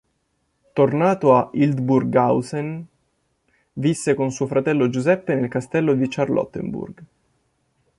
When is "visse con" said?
3.73-4.31